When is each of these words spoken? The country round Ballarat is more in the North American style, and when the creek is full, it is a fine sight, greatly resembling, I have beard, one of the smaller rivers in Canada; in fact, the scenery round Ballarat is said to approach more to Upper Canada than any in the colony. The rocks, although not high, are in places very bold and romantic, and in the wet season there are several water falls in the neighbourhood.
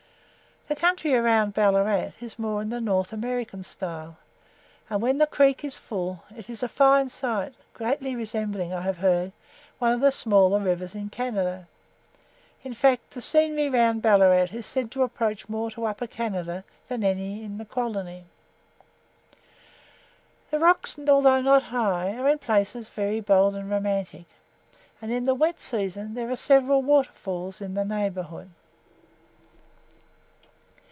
The 0.67 0.75
country 0.87 1.13
round 1.15 1.53
Ballarat 1.53 2.11
is 2.21 2.39
more 2.39 2.61
in 2.61 2.69
the 2.69 2.79
North 2.79 3.11
American 3.11 3.61
style, 3.61 4.15
and 4.89 5.01
when 5.01 5.17
the 5.17 5.27
creek 5.27 5.65
is 5.65 5.75
full, 5.75 6.23
it 6.33 6.49
is 6.49 6.63
a 6.63 6.69
fine 6.69 7.09
sight, 7.09 7.53
greatly 7.73 8.15
resembling, 8.15 8.71
I 8.73 8.79
have 8.79 9.01
beard, 9.01 9.33
one 9.79 9.91
of 9.91 9.99
the 9.99 10.13
smaller 10.13 10.59
rivers 10.61 10.95
in 10.95 11.09
Canada; 11.09 11.67
in 12.63 12.73
fact, 12.73 13.09
the 13.09 13.21
scenery 13.21 13.69
round 13.69 14.01
Ballarat 14.01 14.53
is 14.53 14.65
said 14.65 14.91
to 14.91 15.03
approach 15.03 15.49
more 15.49 15.69
to 15.71 15.83
Upper 15.83 16.07
Canada 16.07 16.63
than 16.87 17.03
any 17.03 17.43
in 17.43 17.57
the 17.57 17.65
colony. 17.65 18.23
The 20.51 20.59
rocks, 20.59 20.97
although 20.97 21.41
not 21.41 21.63
high, 21.63 22.13
are 22.15 22.29
in 22.29 22.37
places 22.37 22.87
very 22.87 23.19
bold 23.19 23.55
and 23.55 23.69
romantic, 23.69 24.23
and 25.01 25.11
in 25.11 25.25
the 25.25 25.35
wet 25.35 25.59
season 25.59 26.13
there 26.13 26.31
are 26.31 26.37
several 26.37 26.81
water 26.81 27.11
falls 27.11 27.59
in 27.59 27.73
the 27.73 27.83
neighbourhood. 27.83 28.49